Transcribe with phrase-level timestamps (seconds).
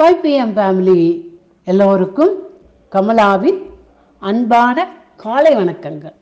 [0.00, 1.00] Five PM family
[1.64, 2.30] எல்லோருக்கும்
[2.92, 3.58] கமலாவின்
[4.18, 6.14] அன்பான காலை வணக்கங்கள்.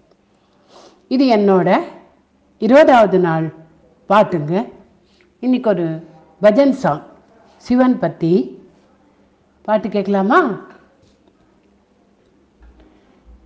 [1.08, 1.69] இது என்னோட
[2.59, 3.46] இருபதாவது நாள்
[4.11, 4.54] பாட்டுங்க.
[5.41, 5.87] இன்னைக்கு ஒரு
[6.43, 7.04] பஜன் சாங்
[7.56, 8.33] சிவன் பற்றி
[9.63, 10.40] பாட்டு கேட்கலாமா?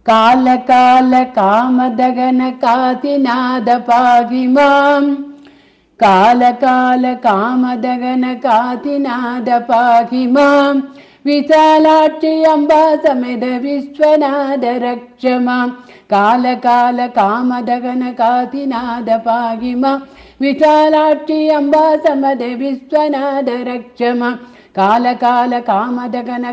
[0.02, 5.31] கால கால காமதகன காதிநாத பாகிமாம்.
[6.00, 10.46] कालकाल कामदगन कातिनादपाहिमा
[11.26, 15.58] विशालाक्षि अम्बा समेद विश्वनाथरक्षमा
[16.14, 16.98] कालकाल
[19.82, 19.98] मां
[20.42, 24.30] विशालाक्षि अम्बा समद विश्वनाथरक्षमा
[24.78, 26.50] कालकाल कामदगन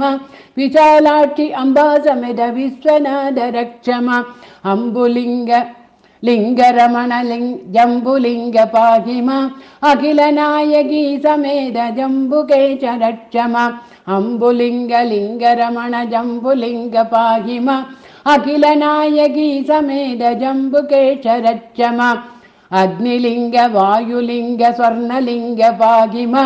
[0.00, 0.14] मां
[0.58, 4.18] विशालाक्षि अम्बा समेद विश्वनाथ रक्षमा
[4.72, 5.50] अम्बुलिङ्ग
[6.24, 9.30] ലിംഗരമണ ലിംഗ ജംബുലിംഗ പാഹിമ
[9.82, 12.84] അഖിലനായകീ സമേത ജംബുകേശ
[14.08, 17.68] അംബു ലിംഗ ലിംഗരമണ ജംബുലിംഗ പാഹിമ
[18.26, 22.00] അഖിലനായകീ സമേത ജംബുകേശ രക്ഷമ
[22.72, 26.36] അഗ്നിലിംഗ വായുലിംഗ സ്വർണലിംഗ പാഹിമ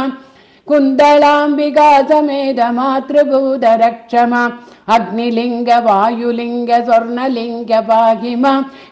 [0.69, 4.35] കുന്തളാംബികാസമേത മാതൃഭൂതരക്ഷമ
[4.89, 8.47] അഗ്നിലിംഗ വായുലിംഗ സ്വർണലിംഗ പാഹിമ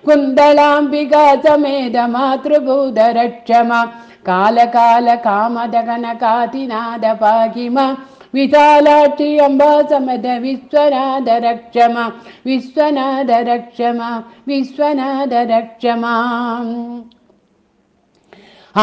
[0.09, 3.73] കുന്തളാംബികാസമേത മാതൃഭൂതരക്ഷമ
[4.29, 7.79] കാലകാല കാമദഗന കാതിനാഥ പാഹിമ
[8.35, 11.99] വിശാലാക്ഷി അംബാസമത വിശ്വനാഥ രക്ഷമ
[12.47, 13.31] വിശ്വനാഥ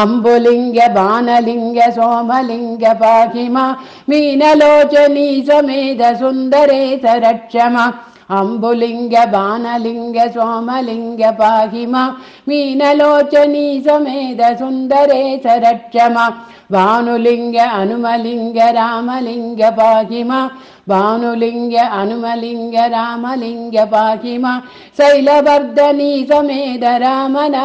[0.00, 3.66] அம்புலிங்க பானலிங்க சோமலிங்க பாகிமா
[4.10, 7.84] மீனலோச்சனீ சமேத சுந்தரேத ரட்சமா.
[8.30, 12.02] அம்புலிங்க பானலிங்க சோமலிங்க பாகிமா
[12.48, 16.26] மீனலோச்சனீ சமேத சுந்தரேத ரட்சமா.
[16.74, 20.40] பானுலிங்க அனுமலிங்க ராமலிங்க பாகிமா.
[20.88, 24.54] பானுலிங்க அனுமலிங்க ராமலிங்க பாகிமா.
[24.98, 27.56] சைலவர்தனி சமேத ராமன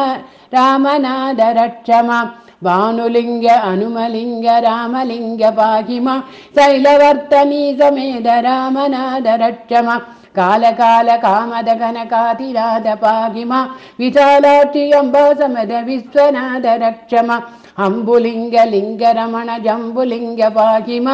[0.54, 2.10] രാമനാഥരക്ഷമ
[2.62, 6.08] ഭാനുലിംഗ അനുമലിംഗ രാമലിംഗ പാഹിമ.
[6.56, 9.88] ശൈലവർത്തനീ സമേത രാമനാഥരക്ഷമ
[10.38, 13.52] കാലകാല കാമത ഘനകാതിരാധ പാഹിമ.
[14.00, 16.66] വിശാലാക്ഷി അംബാസമത വിശ്വനാഥ
[17.86, 21.08] अम्बुलिङ्गलिङ्ग रमण जम्बुलिङ्गभागिम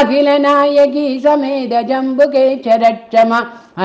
[0.00, 3.32] अखिलनायकी समेध जम्बुकेचरक्षम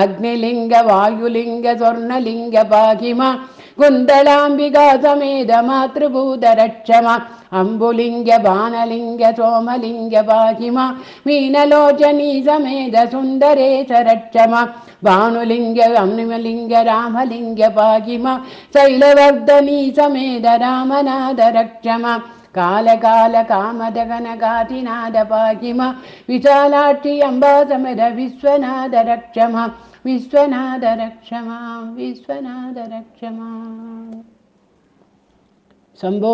[0.01, 3.21] अग्निलिङ्ग वायुलिङ्ग स्वर्णलिङ्गभागिम
[3.79, 7.07] कुन्तलाम्बिग समेध मातृभूतरक्षम
[7.51, 10.77] అంబులింగ బాణలింగ సోమలింగ పాహిమ
[11.27, 14.53] మీనలోచనీ సమేత సుందరేశ రక్షమ
[15.03, 18.25] భానులింగ అమ్నిమలింగ రామలింగ పాహిమ
[18.75, 22.05] శైలవర్ధనీ సమేద రామనాథ రక్షమ
[22.55, 25.81] కాల కాల కాలకాల కామదగనగాతినాద పాహిమ
[26.29, 29.55] విశాలాక్షి అంబాసమద విశ్వనాథ రక్షమ
[30.05, 31.49] విశ్వనాథ రక్షమ
[31.95, 33.49] విశ్వనాథ రక్షమా
[35.99, 36.33] சம்போ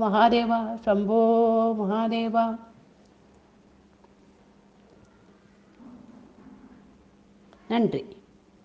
[0.00, 1.18] மகாதேவா சம்போ
[1.78, 2.46] மகாதேவா
[7.70, 8.02] நன்றி